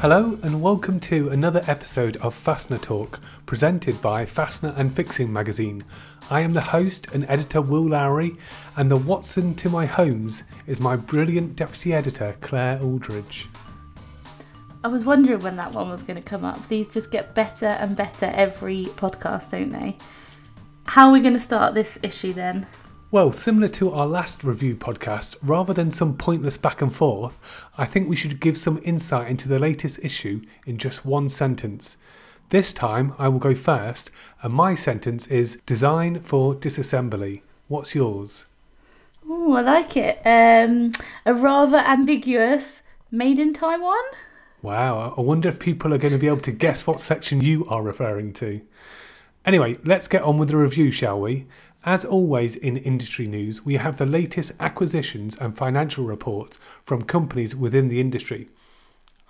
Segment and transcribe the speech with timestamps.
[0.00, 5.84] Hello and welcome to another episode of Fastener Talk, presented by Fastener and Fixing magazine.
[6.28, 8.36] I am the host and editor Will Lowry,
[8.76, 13.46] and the Watson to my Holmes is my brilliant deputy editor Claire Aldridge.
[14.84, 16.68] I was wondering when that one was going to come up.
[16.68, 19.96] These just get better and better every podcast, don't they?
[20.84, 22.66] How are we going to start this issue then?
[23.12, 27.38] Well, similar to our last review podcast, rather than some pointless back and forth,
[27.78, 31.96] I think we should give some insight into the latest issue in just one sentence.
[32.50, 34.10] This time I will go first,
[34.42, 37.42] and my sentence is Design for Disassembly.
[37.68, 38.46] What's yours?
[39.28, 40.20] Oh, I like it.
[40.24, 40.90] Um,
[41.24, 44.04] a rather ambiguous made in Taiwan?
[44.62, 47.66] Wow, I wonder if people are going to be able to guess what section you
[47.68, 48.62] are referring to.
[49.44, 51.46] Anyway, let's get on with the review, shall we?
[51.86, 57.54] As always in industry news, we have the latest acquisitions and financial reports from companies
[57.54, 58.48] within the industry.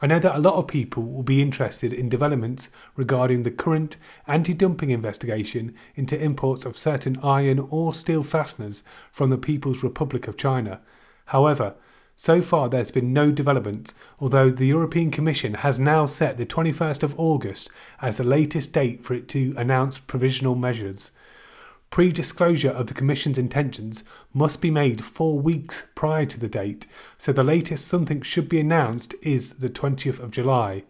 [0.00, 3.98] I know that a lot of people will be interested in developments regarding the current
[4.26, 8.82] anti dumping investigation into imports of certain iron or steel fasteners
[9.12, 10.80] from the People's Republic of China.
[11.26, 11.74] However,
[12.16, 17.02] so far there's been no developments, although the European Commission has now set the 21st
[17.02, 17.68] of August
[18.00, 21.10] as the latest date for it to announce provisional measures.
[21.90, 26.86] Pre disclosure of the Commission's intentions must be made four weeks prior to the date,
[27.16, 30.84] so the latest something should be announced is the 20th of July.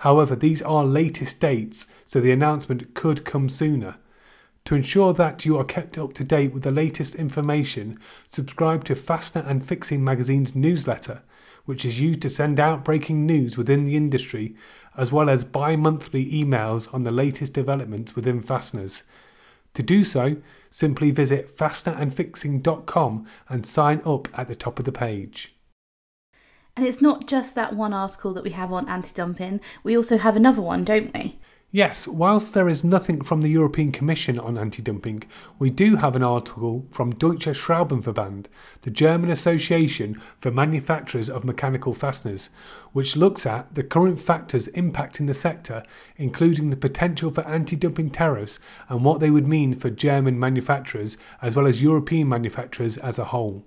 [0.00, 3.96] However, these are latest dates, so the announcement could come sooner.
[4.66, 8.94] To ensure that you are kept up to date with the latest information, subscribe to
[8.94, 11.22] Fastener and Fixing Magazine's newsletter,
[11.64, 14.54] which is used to send out breaking news within the industry,
[14.96, 19.02] as well as bi monthly emails on the latest developments within fasteners.
[19.74, 20.36] To do so,
[20.70, 25.54] simply visit fastenerandfixing.com and sign up at the top of the page.
[26.76, 30.18] And it's not just that one article that we have on anti dumping, we also
[30.18, 31.38] have another one, don't we?
[31.74, 35.22] Yes, whilst there is nothing from the European Commission on anti dumping,
[35.58, 38.44] we do have an article from Deutsche Schraubenverband,
[38.82, 42.50] the German Association for Manufacturers of Mechanical Fasteners,
[42.92, 45.82] which looks at the current factors impacting the sector,
[46.18, 48.58] including the potential for anti dumping tariffs
[48.90, 53.24] and what they would mean for German manufacturers as well as European manufacturers as a
[53.24, 53.64] whole.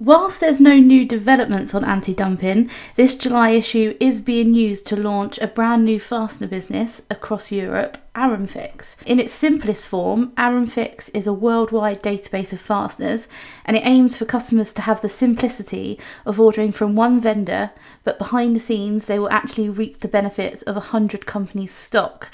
[0.00, 4.96] Whilst there's no new developments on anti dumping, this July issue is being used to
[4.96, 8.94] launch a brand new fastener business across Europe, Aramfix.
[9.06, 13.26] In its simplest form, Aramfix is a worldwide database of fasteners
[13.64, 17.72] and it aims for customers to have the simplicity of ordering from one vendor,
[18.04, 22.30] but behind the scenes, they will actually reap the benefits of a hundred companies' stock.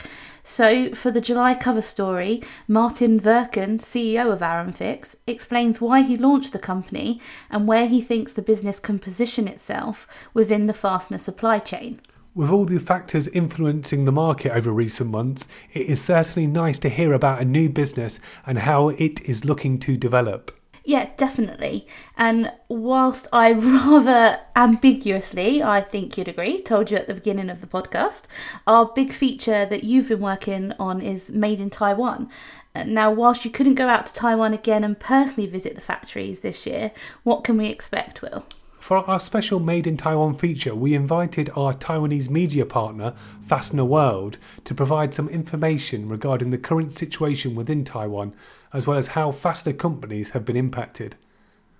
[0.46, 6.52] So, for the July cover story, Martin Verken, CEO of Aramfix, explains why he launched
[6.52, 7.18] the company
[7.50, 11.98] and where he thinks the business can position itself within the fastener supply chain.
[12.34, 16.90] With all the factors influencing the market over recent months, it is certainly nice to
[16.90, 20.50] hear about a new business and how it is looking to develop.
[20.86, 21.86] Yeah, definitely.
[22.16, 27.60] And whilst I rather ambiguously, I think you'd agree, told you at the beginning of
[27.62, 28.24] the podcast,
[28.66, 32.28] our big feature that you've been working on is Made in Taiwan.
[32.74, 36.66] Now, whilst you couldn't go out to Taiwan again and personally visit the factories this
[36.66, 36.90] year,
[37.22, 38.44] what can we expect, Will?
[38.84, 43.14] For our special Made in Taiwan feature, we invited our Taiwanese media partner,
[43.46, 48.34] Fastener World, to provide some information regarding the current situation within Taiwan,
[48.74, 51.16] as well as how fastener companies have been impacted.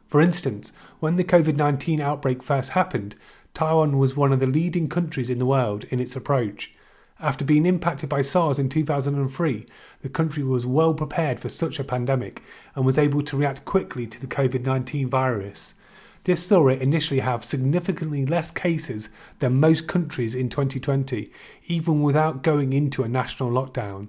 [0.08, 3.16] For instance, when the COVID 19 outbreak first happened,
[3.52, 6.72] Taiwan was one of the leading countries in the world in its approach.
[7.20, 9.66] After being impacted by SARS in 2003,
[10.00, 12.42] the country was well prepared for such a pandemic
[12.74, 15.74] and was able to react quickly to the COVID 19 virus.
[16.24, 21.30] This saw it initially have significantly less cases than most countries in 2020,
[21.66, 24.08] even without going into a national lockdown.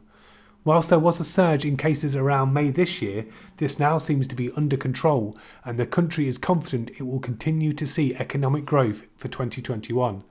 [0.63, 3.25] Whilst there was a surge in cases around May this year,
[3.57, 7.73] this now seems to be under control, and the country is confident it will continue
[7.73, 10.23] to see economic growth for 2021.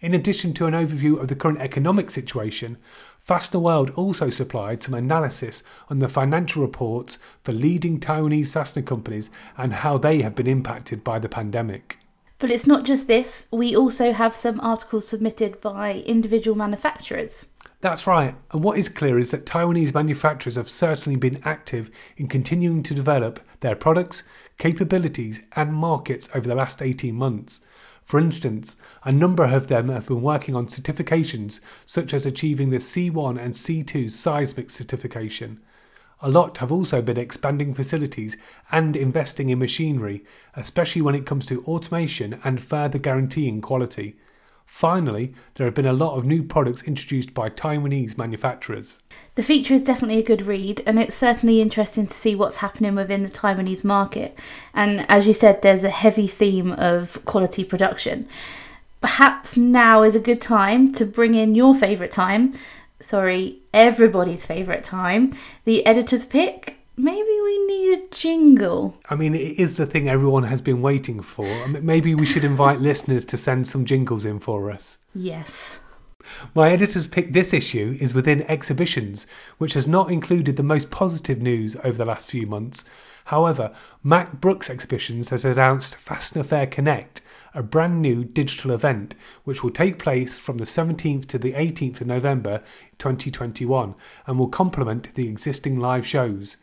[0.00, 2.76] In addition to an overview of the current economic situation,
[3.22, 9.30] Fastener World also supplied some analysis on the financial reports for leading Taiwanese fastener companies
[9.56, 11.96] and how they have been impacted by the pandemic.
[12.38, 17.46] But it's not just this, we also have some articles submitted by individual manufacturers.
[17.80, 22.28] That's right, and what is clear is that Taiwanese manufacturers have certainly been active in
[22.28, 24.22] continuing to develop their products,
[24.58, 27.60] capabilities, and markets over the last 18 months.
[28.04, 32.76] For instance, a number of them have been working on certifications such as achieving the
[32.76, 35.60] C1 and C2 seismic certification.
[36.20, 38.36] A lot have also been expanding facilities
[38.70, 40.24] and investing in machinery,
[40.54, 44.16] especially when it comes to automation and further guaranteeing quality.
[44.74, 49.02] Finally, there have been a lot of new products introduced by Taiwanese manufacturers.
[49.36, 52.96] The feature is definitely a good read, and it's certainly interesting to see what's happening
[52.96, 54.36] within the Taiwanese market.
[54.74, 58.28] And as you said, there's a heavy theme of quality production.
[59.00, 62.52] Perhaps now is a good time to bring in your favourite time,
[63.00, 65.34] sorry, everybody's favourite time,
[65.64, 66.78] the editor's pick.
[66.96, 68.96] Maybe we need a jingle.
[69.10, 71.46] I mean, it is the thing everyone has been waiting for.
[71.46, 74.98] I mean, maybe we should invite listeners to send some jingles in for us.
[75.12, 75.80] Yes.
[76.54, 79.26] My editor's pick this issue is within exhibitions,
[79.58, 82.84] which has not included the most positive news over the last few months.
[83.26, 87.20] However, Mack Brooks Exhibitions has announced Fastener Fair Connect,
[87.54, 89.14] a brand new digital event
[89.44, 92.62] which will take place from the 17th to the 18th of November
[92.98, 93.94] 2021
[94.26, 96.56] and will complement the existing live shows.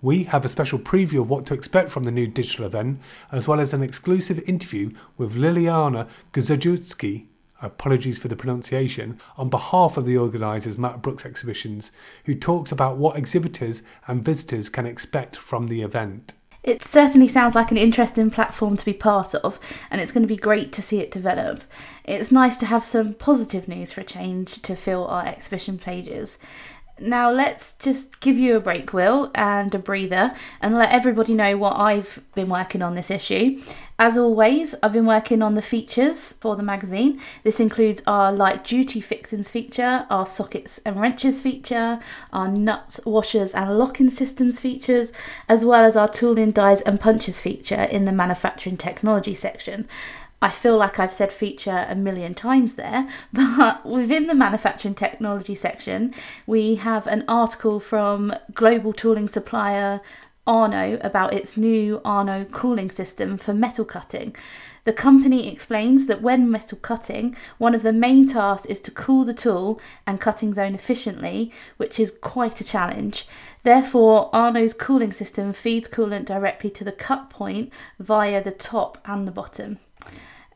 [0.00, 3.00] We have a special preview of what to expect from the new digital event,
[3.32, 7.24] as well as an exclusive interview with Liliana Guzajewski,
[7.60, 11.90] apologies for the pronunciation, on behalf of the organisers Mack Brooks Exhibitions,
[12.26, 16.32] who talks about what exhibitors and visitors can expect from the event.
[16.62, 19.58] It certainly sounds like an interesting platform to be part of,
[19.90, 21.62] and it's going to be great to see it develop.
[22.04, 26.38] It's nice to have some positive news for a change to fill our exhibition pages.
[27.00, 31.56] Now, let's just give you a break, Will, and a breather, and let everybody know
[31.56, 33.60] what I've been working on this issue.
[34.00, 37.20] As always, I've been working on the features for the magazine.
[37.42, 41.98] This includes our light duty fixings feature, our sockets and wrenches feature,
[42.32, 45.12] our nuts, washers, and locking systems features,
[45.48, 49.88] as well as our tooling, dies, and punches feature in the manufacturing technology section.
[50.40, 55.54] I feel like I've said feature a million times there, but within the manufacturing technology
[55.54, 56.14] section,
[56.46, 60.00] we have an article from global tooling supplier
[60.46, 64.34] Arno about its new Arno cooling system for metal cutting.
[64.84, 69.26] The company explains that when metal cutting, one of the main tasks is to cool
[69.26, 73.26] the tool and cutting zone efficiently, which is quite a challenge.
[73.64, 79.28] Therefore, Arno's cooling system feeds coolant directly to the cut point via the top and
[79.28, 79.78] the bottom.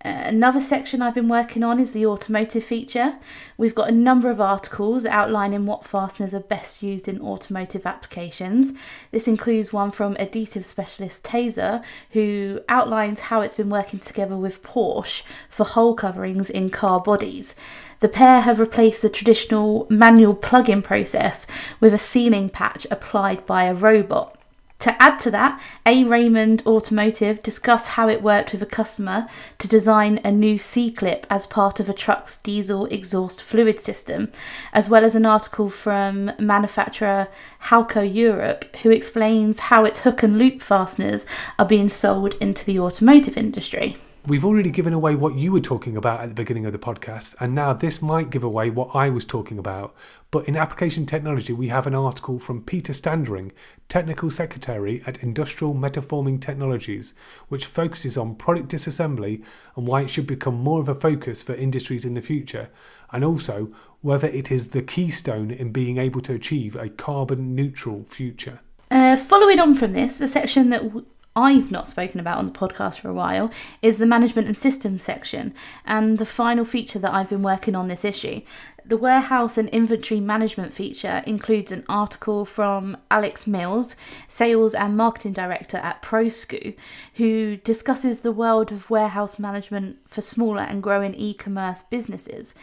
[0.04, 3.14] Another section I've been working on is the automotive feature.
[3.56, 8.72] We've got a number of articles outlining what fasteners are best used in automotive applications.
[9.12, 14.60] This includes one from adhesive specialist tesa, who outlines how it's been working together with
[14.64, 17.54] Porsche for hole coverings in car bodies.
[18.00, 21.46] The pair have replaced the traditional manual plug in process
[21.78, 24.36] with a sealing patch applied by a robot.
[24.82, 26.02] To add to that, A.
[26.02, 31.24] Raymond Automotive discussed how it worked with a customer to design a new C clip
[31.30, 34.32] as part of a truck's diesel exhaust fluid system,
[34.72, 37.28] as well as an article from manufacturer
[37.66, 41.26] Halco Europe, who explains how its hook and loop fasteners
[41.60, 43.96] are being sold into the automotive industry.
[44.24, 47.34] We've already given away what you were talking about at the beginning of the podcast,
[47.40, 49.96] and now this might give away what I was talking about.
[50.30, 53.50] But in application technology, we have an article from Peter Standring,
[53.88, 57.14] Technical Secretary at Industrial Metalforming Technologies,
[57.48, 59.42] which focuses on product disassembly
[59.74, 62.70] and why it should become more of a focus for industries in the future,
[63.10, 63.72] and also
[64.02, 68.60] whether it is the keystone in being able to achieve a carbon neutral future.
[68.88, 70.84] Uh, following on from this, the section that
[71.34, 73.50] I've not spoken about on the podcast for a while
[73.80, 75.54] is the management and systems section,
[75.86, 78.42] and the final feature that I've been working on this issue.
[78.84, 83.96] The warehouse and inventory management feature includes an article from Alex Mills,
[84.28, 86.74] sales and marketing director at ProSCU,
[87.14, 92.54] who discusses the world of warehouse management for smaller and growing e commerce businesses.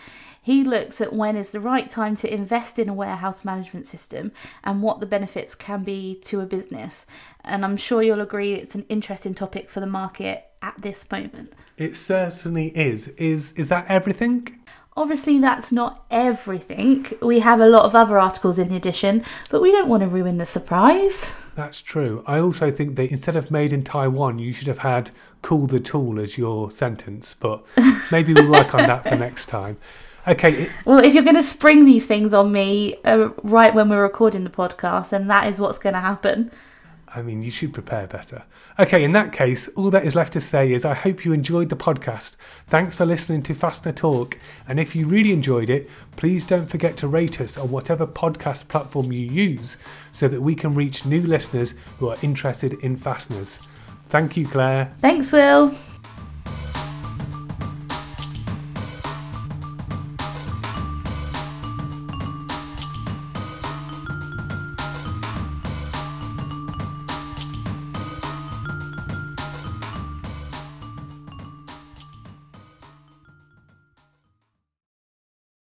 [0.41, 4.31] He looks at when is the right time to invest in a warehouse management system
[4.63, 7.05] and what the benefits can be to a business.
[7.43, 11.53] And I'm sure you'll agree it's an interesting topic for the market at this moment.
[11.77, 13.09] It certainly is.
[13.09, 14.59] Is is that everything?
[14.97, 17.05] Obviously, that's not everything.
[17.21, 20.09] We have a lot of other articles in the edition, but we don't want to
[20.09, 21.31] ruin the surprise.
[21.55, 22.23] That's true.
[22.27, 25.79] I also think that instead of made in Taiwan, you should have had cool the
[25.79, 27.63] tool as your sentence, but
[28.11, 29.77] maybe we'll work on that for next time.
[30.29, 30.69] Okay.
[30.85, 34.43] Well, if you're going to spring these things on me uh, right when we're recording
[34.43, 36.51] the podcast, then that is what's going to happen.
[37.15, 38.43] I mean, you should prepare better.
[38.77, 41.69] Okay, in that case, all that is left to say is I hope you enjoyed
[41.69, 42.35] the podcast.
[42.67, 44.37] Thanks for listening to Fastener Talk.
[44.67, 48.67] And if you really enjoyed it, please don't forget to rate us on whatever podcast
[48.67, 49.77] platform you use
[50.11, 53.57] so that we can reach new listeners who are interested in fasteners.
[54.09, 54.93] Thank you, Claire.
[54.99, 55.75] Thanks, Will.